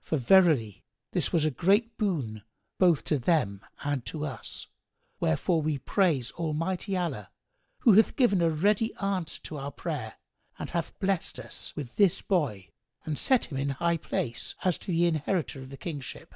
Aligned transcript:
For 0.00 0.16
verily, 0.16 0.84
this 1.10 1.32
was 1.32 1.44
a 1.44 1.50
great 1.50 1.98
boon 1.98 2.44
both 2.78 3.02
to 3.06 3.18
them 3.18 3.62
and 3.82 4.06
to 4.06 4.24
us; 4.24 4.68
wherefore 5.18 5.60
we 5.60 5.78
praise 5.78 6.30
Almighty 6.30 6.96
Allah 6.96 7.30
who 7.80 7.94
hath 7.94 8.14
given 8.14 8.40
a 8.40 8.48
ready 8.48 8.94
answer 9.00 9.40
to 9.42 9.56
our 9.56 9.72
prayer 9.72 10.18
and 10.56 10.70
hath 10.70 10.96
blessed 11.00 11.40
us 11.40 11.74
with 11.74 11.96
this 11.96 12.22
boy 12.22 12.68
and 13.04 13.18
set 13.18 13.46
him 13.46 13.58
in 13.58 13.70
high 13.70 13.96
place, 13.96 14.54
as 14.62 14.78
the 14.78 15.04
inheritor 15.04 15.62
of 15.62 15.70
the 15.70 15.76
kingship. 15.76 16.32